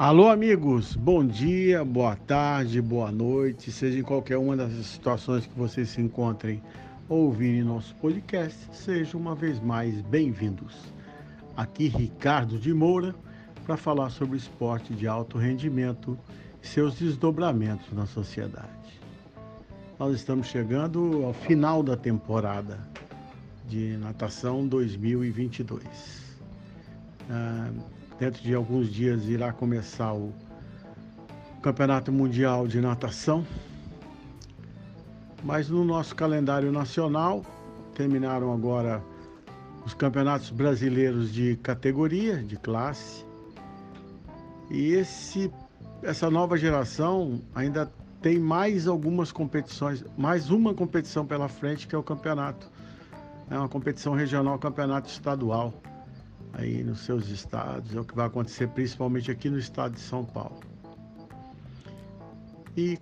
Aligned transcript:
Alô, 0.00 0.30
amigos, 0.30 0.96
bom 0.96 1.22
dia, 1.22 1.84
boa 1.84 2.16
tarde, 2.16 2.80
boa 2.80 3.12
noite, 3.12 3.70
seja 3.70 3.98
em 3.98 4.02
qualquer 4.02 4.38
uma 4.38 4.56
das 4.56 4.72
situações 4.86 5.46
que 5.46 5.52
vocês 5.54 5.90
se 5.90 6.00
encontrem 6.00 6.62
ouvirem 7.06 7.62
nosso 7.62 7.94
podcast, 7.96 8.56
sejam 8.72 9.20
uma 9.20 9.34
vez 9.34 9.60
mais 9.60 10.00
bem-vindos. 10.00 10.74
Aqui 11.54 11.86
Ricardo 11.86 12.58
de 12.58 12.72
Moura 12.72 13.14
para 13.66 13.76
falar 13.76 14.08
sobre 14.08 14.38
esporte 14.38 14.94
de 14.94 15.06
alto 15.06 15.36
rendimento 15.36 16.18
e 16.62 16.66
seus 16.66 16.94
desdobramentos 16.94 17.92
na 17.92 18.06
sociedade. 18.06 19.02
Nós 19.98 20.16
estamos 20.16 20.46
chegando 20.46 21.26
ao 21.26 21.34
final 21.34 21.82
da 21.82 21.94
temporada 21.94 22.78
de 23.68 23.98
natação 23.98 24.66
2022. 24.66 25.84
Ah, 27.28 27.70
Dentro 28.20 28.42
de 28.42 28.54
alguns 28.54 28.92
dias 28.92 29.24
irá 29.24 29.50
começar 29.50 30.12
o 30.12 30.30
Campeonato 31.62 32.12
Mundial 32.12 32.68
de 32.68 32.78
Natação. 32.78 33.46
Mas 35.42 35.70
no 35.70 35.86
nosso 35.86 36.14
calendário 36.14 36.70
nacional, 36.70 37.42
terminaram 37.94 38.52
agora 38.52 39.02
os 39.86 39.94
campeonatos 39.94 40.50
brasileiros 40.50 41.32
de 41.32 41.56
categoria, 41.62 42.44
de 42.44 42.58
classe. 42.58 43.24
E 44.70 44.92
esse, 44.92 45.50
essa 46.02 46.30
nova 46.30 46.58
geração 46.58 47.40
ainda 47.54 47.90
tem 48.20 48.38
mais 48.38 48.86
algumas 48.86 49.32
competições, 49.32 50.04
mais 50.18 50.50
uma 50.50 50.74
competição 50.74 51.24
pela 51.24 51.48
frente, 51.48 51.88
que 51.88 51.94
é 51.94 51.98
o 51.98 52.02
campeonato. 52.02 52.70
É 53.48 53.56
uma 53.56 53.68
competição 53.68 54.12
regional, 54.12 54.58
campeonato 54.58 55.08
estadual 55.08 55.72
aí 56.52 56.82
nos 56.82 57.00
seus 57.00 57.28
estados, 57.28 57.94
é 57.94 58.00
o 58.00 58.04
que 58.04 58.14
vai 58.14 58.26
acontecer 58.26 58.68
principalmente 58.68 59.30
aqui 59.30 59.48
no 59.48 59.58
estado 59.58 59.94
de 59.94 60.00
São 60.00 60.24
Paulo. 60.24 60.60
E 62.76 62.98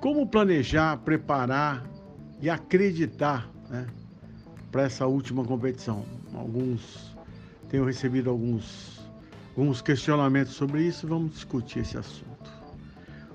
como 0.00 0.26
planejar, 0.26 0.96
preparar 0.98 1.84
e 2.40 2.48
acreditar 2.50 3.50
né, 3.68 3.86
para 4.70 4.82
essa 4.82 5.06
última 5.06 5.44
competição? 5.44 6.04
Alguns 6.34 7.16
tenho 7.68 7.84
recebido 7.84 8.30
alguns, 8.30 9.00
alguns 9.56 9.82
questionamentos 9.82 10.54
sobre 10.54 10.82
isso, 10.82 11.06
vamos 11.06 11.32
discutir 11.32 11.80
esse 11.80 11.98
assunto. 11.98 12.26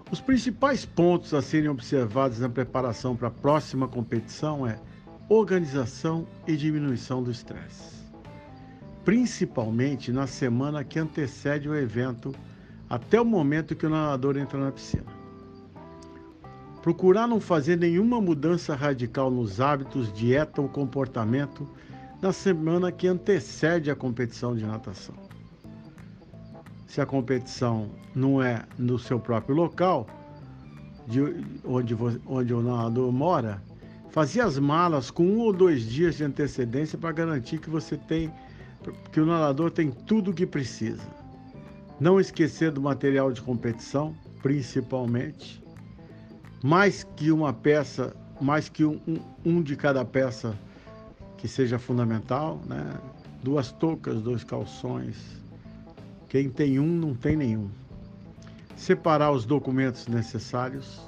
Os 0.09 0.21
principais 0.21 0.85
pontos 0.85 1.33
a 1.33 1.41
serem 1.41 1.69
observados 1.69 2.39
na 2.39 2.49
preparação 2.49 3.15
para 3.15 3.27
a 3.27 3.31
próxima 3.31 3.87
competição 3.87 4.65
é 4.65 4.79
organização 5.29 6.25
e 6.47 6.55
diminuição 6.55 7.23
do 7.23 7.31
estresse 7.31 8.00
principalmente 9.03 10.11
na 10.11 10.27
semana 10.27 10.83
que 10.83 10.99
antecede 10.99 11.67
o 11.67 11.75
evento, 11.75 12.33
até 12.89 13.19
o 13.19 13.25
momento 13.25 13.75
que 13.75 13.85
o 13.85 13.89
nadador 13.89 14.37
entra 14.37 14.59
na 14.59 14.71
piscina. 14.71 15.05
Procurar 16.81 17.27
não 17.27 17.39
fazer 17.39 17.77
nenhuma 17.77 18.19
mudança 18.19 18.75
radical 18.75 19.29
nos 19.29 19.61
hábitos, 19.61 20.11
dieta 20.13 20.61
ou 20.61 20.67
comportamento 20.67 21.67
na 22.21 22.33
semana 22.33 22.91
que 22.91 23.07
antecede 23.07 23.89
a 23.89 23.95
competição 23.95 24.55
de 24.55 24.65
natação. 24.65 25.15
Se 26.87 26.99
a 26.99 27.05
competição 27.05 27.89
não 28.13 28.41
é 28.41 28.63
no 28.77 28.99
seu 28.99 29.19
próprio 29.19 29.55
local, 29.55 30.07
de 31.07 31.21
onde, 31.63 31.95
onde 32.25 32.53
o 32.53 32.61
nadador 32.61 33.11
mora, 33.11 33.61
fazer 34.09 34.41
as 34.41 34.59
malas 34.59 35.09
com 35.09 35.23
um 35.23 35.39
ou 35.39 35.53
dois 35.53 35.83
dias 35.83 36.15
de 36.15 36.23
antecedência 36.23 36.97
para 36.97 37.11
garantir 37.11 37.59
que 37.59 37.69
você 37.69 37.95
tem 37.95 38.31
que 39.11 39.19
o 39.19 39.25
nadador 39.25 39.71
tem 39.71 39.91
tudo 39.91 40.31
o 40.31 40.33
que 40.33 40.45
precisa. 40.45 41.03
Não 41.99 42.19
esquecer 42.19 42.71
do 42.71 42.81
material 42.81 43.31
de 43.31 43.41
competição, 43.41 44.15
principalmente. 44.41 45.63
Mais 46.63 47.03
que 47.15 47.31
uma 47.31 47.53
peça, 47.53 48.15
mais 48.39 48.69
que 48.69 48.83
um, 48.83 48.99
um, 49.07 49.19
um 49.45 49.61
de 49.61 49.75
cada 49.75 50.03
peça 50.03 50.57
que 51.37 51.47
seja 51.47 51.77
fundamental, 51.77 52.59
né? 52.65 52.93
Duas 53.43 53.71
toucas, 53.71 54.21
dois 54.21 54.43
calções. 54.43 55.17
Quem 56.27 56.49
tem 56.49 56.79
um 56.79 56.87
não 56.87 57.13
tem 57.15 57.35
nenhum. 57.35 57.69
Separar 58.75 59.31
os 59.31 59.45
documentos 59.45 60.07
necessários. 60.07 61.01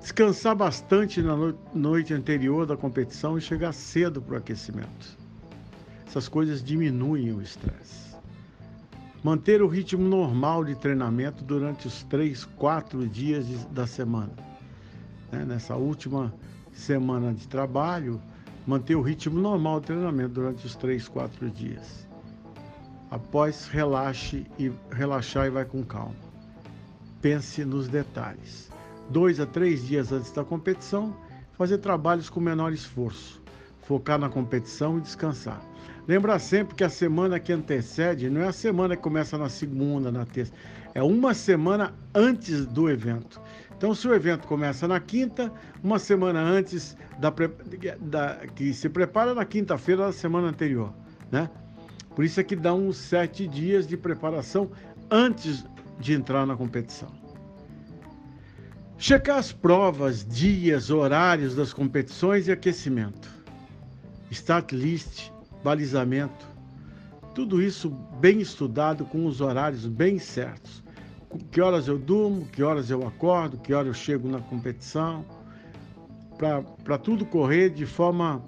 Descansar 0.00 0.54
bastante 0.54 1.20
na 1.22 1.36
noite 1.74 2.14
anterior 2.14 2.66
da 2.66 2.76
competição 2.76 3.36
e 3.36 3.40
chegar 3.40 3.72
cedo 3.72 4.20
para 4.22 4.34
o 4.34 4.38
aquecimento 4.38 5.25
essas 6.06 6.28
coisas 6.28 6.62
diminuem 6.62 7.32
o 7.32 7.42
estresse. 7.42 8.14
Manter 9.22 9.60
o 9.60 9.66
ritmo 9.66 10.08
normal 10.08 10.64
de 10.64 10.76
treinamento 10.76 11.42
durante 11.42 11.88
os 11.88 12.04
três, 12.04 12.44
quatro 12.44 13.08
dias 13.08 13.64
da 13.66 13.86
semana. 13.86 14.32
Né? 15.32 15.44
Nessa 15.44 15.74
última 15.74 16.32
semana 16.72 17.34
de 17.34 17.48
trabalho, 17.48 18.22
manter 18.66 18.94
o 18.94 19.02
ritmo 19.02 19.40
normal 19.40 19.80
de 19.80 19.86
treinamento 19.86 20.34
durante 20.34 20.64
os 20.64 20.76
três, 20.76 21.08
quatro 21.08 21.50
dias. 21.50 22.06
Após, 23.10 23.66
relaxe 23.66 24.46
e 24.58 24.70
relaxar 24.92 25.46
e 25.46 25.50
vai 25.50 25.64
com 25.64 25.82
calma. 25.82 26.14
Pense 27.20 27.64
nos 27.64 27.88
detalhes. 27.88 28.70
Dois 29.10 29.40
a 29.40 29.46
três 29.46 29.84
dias 29.86 30.12
antes 30.12 30.30
da 30.30 30.44
competição, 30.44 31.16
fazer 31.52 31.78
trabalhos 31.78 32.28
com 32.28 32.40
menor 32.40 32.72
esforço, 32.72 33.42
focar 33.86 34.18
na 34.18 34.28
competição 34.28 34.98
e 34.98 35.00
descansar. 35.00 35.60
Lembra 36.06 36.38
sempre 36.38 36.74
que 36.74 36.84
a 36.84 36.88
semana 36.88 37.40
que 37.40 37.52
antecede 37.52 38.28
não 38.30 38.42
é 38.42 38.48
a 38.48 38.52
semana 38.52 38.96
que 38.96 39.02
começa 39.02 39.36
na 39.36 39.48
segunda, 39.48 40.12
na 40.12 40.24
terça, 40.24 40.52
é 40.94 41.02
uma 41.02 41.34
semana 41.34 41.94
antes 42.14 42.66
do 42.66 42.88
evento. 42.88 43.40
Então, 43.76 43.94
se 43.94 44.08
o 44.08 44.14
evento 44.14 44.46
começa 44.46 44.88
na 44.88 44.98
quinta, 44.98 45.52
uma 45.82 45.98
semana 45.98 46.40
antes 46.40 46.96
da, 47.18 47.32
da 48.00 48.46
que 48.54 48.72
se 48.72 48.88
prepara 48.88 49.34
na 49.34 49.44
quinta-feira 49.44 50.06
da 50.06 50.12
semana 50.12 50.48
anterior, 50.48 50.94
né? 51.30 51.50
Por 52.14 52.24
isso 52.24 52.40
é 52.40 52.44
que 52.44 52.56
dá 52.56 52.72
uns 52.72 52.96
sete 52.96 53.46
dias 53.46 53.86
de 53.86 53.96
preparação 53.96 54.70
antes 55.10 55.66
de 56.00 56.14
entrar 56.14 56.46
na 56.46 56.56
competição. 56.56 57.10
Checar 58.96 59.36
as 59.36 59.52
provas, 59.52 60.24
dias, 60.24 60.88
horários 60.88 61.54
das 61.54 61.74
competições 61.74 62.48
e 62.48 62.52
aquecimento. 62.52 63.35
Start 64.30 64.72
list 64.72 65.30
balizamento, 65.62 66.46
tudo 67.34 67.60
isso 67.60 67.90
bem 68.20 68.40
estudado, 68.40 69.04
com 69.04 69.26
os 69.26 69.40
horários 69.40 69.86
bem 69.86 70.18
certos. 70.18 70.82
Que 71.50 71.60
horas 71.60 71.86
eu 71.86 71.98
durmo, 71.98 72.46
que 72.46 72.62
horas 72.62 72.90
eu 72.90 73.06
acordo, 73.06 73.58
que 73.58 73.74
horas 73.74 73.88
eu 73.88 73.94
chego 73.94 74.28
na 74.28 74.40
competição, 74.40 75.24
para 76.38 76.98
tudo 76.98 77.26
correr 77.26 77.70
de 77.70 77.84
forma 77.84 78.42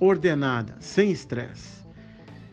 ordenada, 0.00 0.76
sem 0.80 1.10
estresse. 1.10 1.84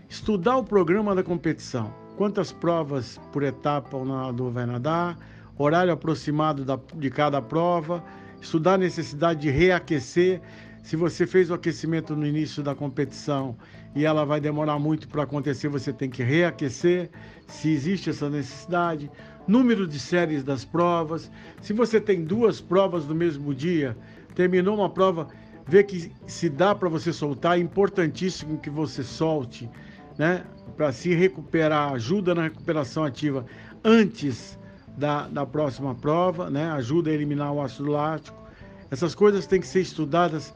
Estudar 0.08 0.58
o 0.58 0.63
programa 0.63 1.16
da 1.16 1.24
competição, 1.24 1.94
quantas 2.16 2.52
provas 2.52 3.19
por 3.31 3.44
etapa 3.44 3.98
o 3.98 4.06
nadador 4.06 4.52
vai 4.52 4.66
nadar, 4.66 5.18
horário 5.58 5.94
aproximado 5.94 6.63
da, 6.63 6.80
de 6.96 7.09
cada 7.09 7.42
prova, 7.42 8.03
estudar 8.42 8.75
a 8.75 8.77
necessidade 8.77 9.42
de 9.42 9.50
reaquecer. 9.50 10.42
Se 10.81 10.95
você 10.95 11.28
fez 11.28 11.50
o 11.50 11.54
aquecimento 11.54 12.16
no 12.16 12.25
início 12.25 12.63
da 12.63 12.74
competição 12.74 13.56
e 13.95 14.06
ela 14.06 14.25
vai 14.25 14.42
demorar 14.42 14.80
muito 14.80 15.07
para 15.07 15.24
acontecer, 15.24 15.68
você 15.68 15.94
tem 15.94 16.10
que 16.10 16.24
reaquecer, 16.24 17.10
se 17.48 17.69
existe 17.69 18.10
essa 18.10 18.30
necessidade, 18.30 19.10
número 19.48 19.88
de 19.88 20.00
séries 20.00 20.44
das 20.44 20.66
provas. 20.66 21.31
Se 21.62 21.72
você 21.72 22.01
tem 22.01 22.24
duas 22.24 22.60
provas 22.60 23.06
no 23.06 23.13
mesmo 23.13 23.54
dia, 23.54 23.95
terminou 24.33 24.75
uma 24.75 24.89
prova, 24.89 25.28
vê 25.68 25.83
que 25.83 26.12
se 26.25 26.50
dá 26.50 26.74
para 26.74 26.89
você 26.89 27.13
soltar, 27.13 27.57
é 27.57 27.62
importantíssimo 27.62 28.57
que 28.57 28.69
você 28.69 29.04
solte, 29.04 29.69
né? 30.18 30.44
Para 30.75 30.92
se 30.92 31.13
recuperar, 31.13 31.94
ajuda 31.94 32.34
na 32.34 32.44
recuperação 32.44 33.04
ativa 33.04 33.45
antes 33.84 34.57
da, 34.98 35.27
da 35.27 35.45
próxima 35.45 35.94
prova, 35.94 36.50
né? 36.50 36.72
Ajuda 36.72 37.12
a 37.12 37.13
eliminar 37.13 37.54
o 37.54 37.62
ácido 37.62 37.92
lático. 37.92 38.42
Essas 38.89 39.16
coisas 39.16 39.48
têm 39.48 39.62
que 39.62 39.68
ser 39.68 39.81
estudadas 39.81 40.54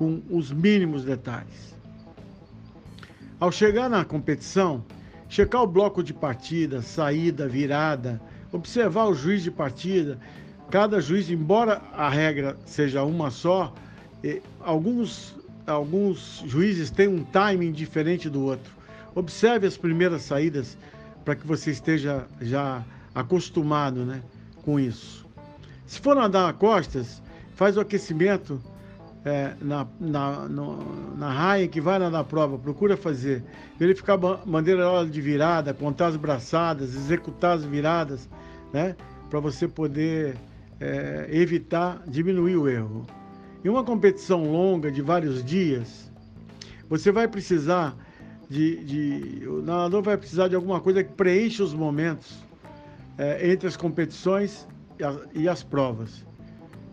com 0.00 0.22
os 0.30 0.50
mínimos 0.50 1.04
detalhes. 1.04 1.76
Ao 3.38 3.52
chegar 3.52 3.88
na 3.88 4.04
competição, 4.04 4.82
checar 5.28 5.62
o 5.62 5.66
bloco 5.66 6.02
de 6.02 6.14
partida, 6.14 6.80
saída, 6.80 7.46
virada, 7.46 8.20
observar 8.50 9.04
o 9.04 9.14
juiz 9.14 9.42
de 9.42 9.50
partida, 9.50 10.18
Cada 10.70 11.00
juiz, 11.00 11.28
embora 11.28 11.82
a 11.92 12.08
regra 12.08 12.56
seja 12.64 13.02
uma 13.02 13.32
só, 13.32 13.74
alguns, 14.60 15.34
alguns 15.66 16.44
juízes 16.46 16.92
têm 16.92 17.08
um 17.08 17.24
timing 17.24 17.72
diferente 17.72 18.30
do 18.30 18.40
outro. 18.44 18.72
Observe 19.12 19.66
as 19.66 19.76
primeiras 19.76 20.22
saídas 20.22 20.78
para 21.24 21.34
que 21.34 21.44
você 21.44 21.72
esteja 21.72 22.24
já 22.40 22.84
acostumado 23.12 24.04
né, 24.04 24.22
com 24.62 24.78
isso. 24.78 25.26
Se 25.86 25.98
for 25.98 26.14
nadar 26.14 26.48
a 26.48 26.52
costas, 26.52 27.20
faz 27.56 27.76
o 27.76 27.80
aquecimento 27.80 28.62
é, 29.24 29.54
na, 29.60 29.86
na, 29.98 30.48
no, 30.48 31.16
na 31.16 31.30
raia 31.30 31.68
que 31.68 31.80
vai 31.80 31.98
nadar 31.98 32.20
a 32.20 32.24
prova, 32.24 32.58
procura 32.58 32.96
fazer. 32.96 33.44
Verificar 33.78 34.14
a 34.14 34.36
bandeira 34.46 35.06
de 35.06 35.20
virada, 35.20 35.74
contar 35.74 36.08
as 36.08 36.16
braçadas, 36.16 36.94
executar 36.94 37.56
as 37.56 37.64
viradas, 37.64 38.28
né? 38.72 38.96
Para 39.28 39.40
você 39.40 39.68
poder 39.68 40.36
é, 40.80 41.26
evitar, 41.30 42.02
diminuir 42.06 42.56
o 42.56 42.68
erro. 42.68 43.06
Em 43.64 43.68
uma 43.68 43.84
competição 43.84 44.50
longa 44.50 44.90
de 44.90 45.02
vários 45.02 45.44
dias, 45.44 46.10
você 46.88 47.12
vai 47.12 47.28
precisar 47.28 47.94
de, 48.48 48.84
de 48.84 49.48
o 49.48 49.62
nadador 49.62 50.02
vai 50.02 50.16
precisar 50.16 50.48
de 50.48 50.56
alguma 50.56 50.80
coisa 50.80 51.04
que 51.04 51.12
preencha 51.12 51.62
os 51.62 51.74
momentos 51.74 52.42
é, 53.16 53.52
entre 53.52 53.68
as 53.68 53.76
competições 53.76 54.66
e 54.98 55.04
as, 55.04 55.18
e 55.34 55.48
as 55.48 55.62
provas. 55.62 56.24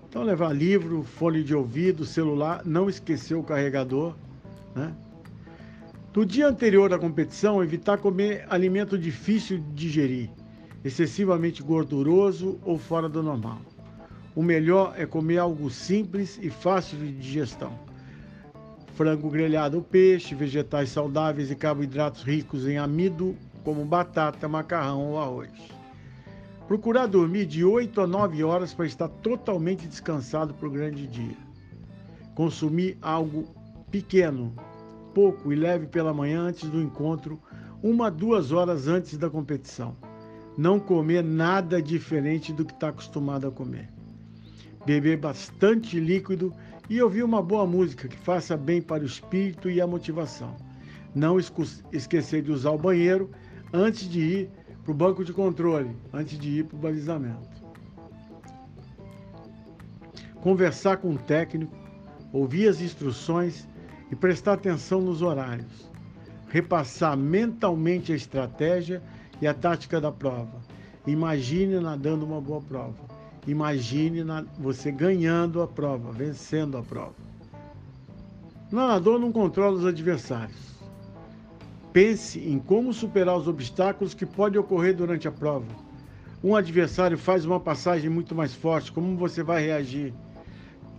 Então 0.09 0.23
levar 0.23 0.53
livro, 0.53 1.03
fone 1.03 1.43
de 1.43 1.53
ouvido, 1.53 2.05
celular, 2.05 2.61
não 2.65 2.89
esquecer 2.89 3.35
o 3.35 3.43
carregador, 3.43 4.15
né? 4.75 4.93
No 6.15 6.25
dia 6.25 6.47
anterior 6.47 6.91
à 6.91 6.97
competição, 6.97 7.63
evitar 7.63 7.99
comer 7.99 8.43
alimento 8.49 8.97
difícil 8.97 9.59
de 9.59 9.65
digerir, 9.75 10.31
excessivamente 10.83 11.61
gorduroso 11.61 12.57
ou 12.65 12.79
fora 12.79 13.07
do 13.07 13.21
normal. 13.21 13.61
O 14.35 14.41
melhor 14.41 14.95
é 14.97 15.05
comer 15.05 15.37
algo 15.37 15.69
simples 15.69 16.39
e 16.41 16.49
fácil 16.49 16.97
de 16.97 17.11
digestão. 17.11 17.71
Frango 18.95 19.29
grelhado 19.29 19.77
ou 19.77 19.83
peixe, 19.83 20.33
vegetais 20.33 20.89
saudáveis 20.89 21.51
e 21.51 21.55
carboidratos 21.55 22.23
ricos 22.23 22.67
em 22.67 22.79
amido, 22.79 23.35
como 23.63 23.85
batata, 23.85 24.47
macarrão 24.47 25.11
ou 25.11 25.19
arroz. 25.19 25.76
Procurar 26.67 27.07
dormir 27.07 27.45
de 27.45 27.63
8 27.63 28.01
a 28.01 28.07
9 28.07 28.43
horas 28.43 28.73
para 28.73 28.85
estar 28.85 29.07
totalmente 29.07 29.87
descansado 29.87 30.53
para 30.53 30.67
o 30.67 30.71
grande 30.71 31.07
dia. 31.07 31.37
Consumir 32.35 32.97
algo 33.01 33.45
pequeno, 33.89 34.53
pouco 35.13 35.51
e 35.51 35.55
leve 35.55 35.87
pela 35.87 36.13
manhã 36.13 36.41
antes 36.41 36.69
do 36.69 36.81
encontro, 36.81 37.39
uma 37.81 38.07
a 38.07 38.09
duas 38.09 38.51
horas 38.51 38.87
antes 38.87 39.17
da 39.17 39.29
competição. 39.29 39.95
Não 40.57 40.79
comer 40.79 41.23
nada 41.23 41.81
diferente 41.81 42.51
do 42.51 42.65
que 42.65 42.73
está 42.73 42.89
acostumado 42.89 43.47
a 43.47 43.51
comer 43.51 43.89
beber 44.87 45.17
bastante 45.17 45.99
líquido 45.99 46.53
e 46.89 47.01
ouvir 47.01 47.21
uma 47.21 47.41
boa 47.41 47.67
música 47.67 48.07
que 48.07 48.15
faça 48.15 48.55
bem 48.55 48.81
para 48.81 49.03
o 49.03 49.05
espírito 49.05 49.69
e 49.69 49.81
a 49.81 49.85
motivação. 49.85 50.55
Não 51.13 51.37
esquecer 51.91 52.41
de 52.41 52.53
usar 52.53 52.71
o 52.71 52.77
banheiro 52.77 53.29
antes 53.73 54.09
de 54.09 54.21
ir 54.21 54.49
para 54.87 54.93
o 54.93 54.95
banco 54.95 55.25
de 55.25 55.33
controle, 55.33 55.91
antes 56.13 56.39
de 56.39 56.59
ir 56.59 56.63
para 56.63 56.77
o 56.77 56.79
balizamento. 56.79 57.45
Conversar 60.41 60.95
com 60.95 61.13
o 61.13 61.17
técnico, 61.17 61.75
ouvir 62.31 62.69
as 62.69 62.79
instruções 62.79 63.67
e 64.09 64.15
prestar 64.15 64.53
atenção 64.53 65.01
nos 65.01 65.21
horários. 65.21 65.91
Repassar 66.47 67.17
mentalmente 67.17 68.13
a 68.13 68.15
estratégia 68.15 69.03
e 69.41 69.45
a 69.45 69.53
tática 69.53 69.99
da 69.99 70.09
prova. 70.09 70.61
Imagine 71.05 71.81
nadando 71.81 72.25
uma 72.25 72.39
boa 72.39 72.61
prova 72.61 73.17
Imagine 73.45 74.23
você 74.57 74.89
ganhando 74.89 75.61
a 75.61 75.67
prova, 75.67 76.13
vencendo 76.13 76.77
a 76.77 76.81
prova. 76.81 77.15
O 78.71 78.75
nadador 78.75 79.19
não 79.19 79.33
controla 79.33 79.77
os 79.77 79.85
adversários. 79.85 80.76
Pense 81.97 82.37
em 82.39 82.59
como 82.59 82.93
superar 82.93 83.35
os 83.35 83.47
obstáculos 83.47 84.13
que 84.13 84.23
podem 84.23 84.59
ocorrer 84.59 84.95
durante 84.95 85.27
a 85.27 85.31
prova. 85.31 85.65
Um 86.43 86.55
adversário 86.55 87.17
faz 87.17 87.43
uma 87.43 87.59
passagem 87.59 88.07
muito 88.07 88.35
mais 88.35 88.53
forte, 88.53 88.91
como 88.91 89.17
você 89.17 89.41
vai 89.41 89.65
reagir? 89.65 90.13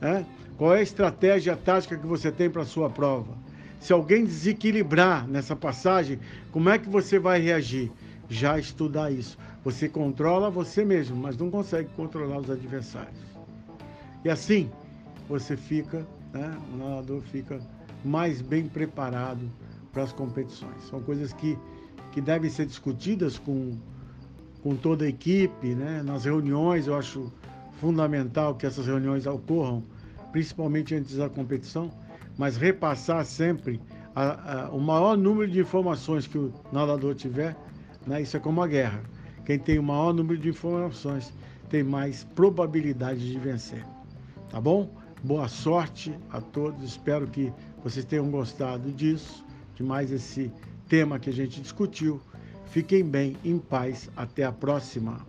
É? 0.03 0.25
Qual 0.57 0.75
é 0.75 0.81
a 0.81 0.83
estratégia 0.83 1.53
a 1.53 1.57
tática 1.57 1.97
que 1.97 2.05
você 2.05 2.33
tem 2.33 2.51
para 2.51 2.63
a 2.63 2.67
sua 2.67 2.91
prova? 2.91 3.39
Se 3.79 3.93
alguém 3.93 4.25
desequilibrar 4.25 5.29
nessa 5.29 5.55
passagem, 5.55 6.19
como 6.51 6.69
é 6.69 6.81
que 6.81 6.89
você 6.89 7.17
vai 7.17 7.41
reagir? 7.41 7.93
Já 8.29 8.59
estudar 8.59 9.13
isso. 9.13 9.39
Você 9.65 9.89
controla 9.89 10.51
você 10.51 10.85
mesmo, 10.85 11.15
mas 11.15 11.39
não 11.39 11.49
consegue 11.49 11.91
controlar 11.95 12.39
os 12.39 12.51
adversários. 12.51 13.21
E 14.25 14.29
assim 14.29 14.69
você 15.29 15.57
fica, 15.57 16.05
né, 16.33 16.59
o 16.75 16.77
nadador 16.77 17.21
fica 17.21 17.61
mais 18.05 18.43
bem 18.43 18.67
preparado 18.67 19.49
para 19.93 20.03
as 20.03 20.13
competições. 20.13 20.83
São 20.89 21.01
coisas 21.01 21.33
que, 21.33 21.59
que 22.13 22.21
devem 22.21 22.51
ser 22.51 22.67
discutidas 22.67 23.39
com, 23.39 23.77
com 24.63 24.77
toda 24.77 25.05
a 25.05 25.09
equipe, 25.09 25.75
né? 25.75 26.03
nas 26.03 26.25
reuniões. 26.25 26.87
Eu 26.87 26.97
acho 26.97 27.33
fundamental 27.81 28.55
que 28.55 28.67
essas 28.67 28.87
reuniões 28.87 29.27
ocorram, 29.27 29.83
principalmente 30.33 30.95
antes 30.95 31.17
da 31.17 31.29
competição, 31.29 31.91
mas 32.37 32.57
repassar 32.57 33.25
sempre 33.25 33.81
a, 34.15 34.65
a, 34.65 34.71
o 34.71 34.81
maior 34.81 35.17
número 35.17 35.51
de 35.51 35.61
informações 35.61 36.27
que 36.27 36.39
o 36.39 36.53
nadador 36.73 37.15
tiver. 37.15 37.57
Né? 38.07 38.23
Isso 38.23 38.37
é 38.37 38.41
como 38.41 38.63
a 38.63 38.67
guerra. 38.67 39.03
Quem 39.45 39.59
tem 39.59 39.79
o 39.79 39.83
maior 39.83 40.13
número 40.13 40.39
de 40.39 40.51
informações 40.51 41.33
tem 41.69 41.83
mais 41.83 42.25
probabilidade 42.25 43.31
de 43.31 43.39
vencer. 43.39 43.85
Tá 44.51 44.61
bom? 44.61 44.91
Boa 45.23 45.49
sorte 45.49 46.15
a 46.31 46.41
todos. 46.41 46.83
Espero 46.83 47.27
que 47.27 47.53
vocês 47.83 48.05
tenham 48.05 48.31
gostado 48.31 48.91
disso, 48.93 49.45
de 49.79 49.85
mais 49.85 50.11
esse 50.11 50.51
tema 50.89 51.21
que 51.21 51.31
a 51.31 51.33
gente 51.33 51.61
discutiu. 51.61 52.21
Fiquem 52.73 53.05
bem, 53.05 53.37
em 53.45 53.61
paz. 53.61 54.11
Até 54.17 54.43
a 54.43 54.51
próxima. 54.51 55.25